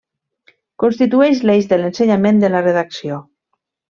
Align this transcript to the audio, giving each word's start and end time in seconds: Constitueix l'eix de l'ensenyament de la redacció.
Constitueix 0.83 1.41
l'eix 1.49 1.69
de 1.73 1.79
l'ensenyament 1.81 2.43
de 2.45 2.51
la 2.57 2.65
redacció. 2.69 3.23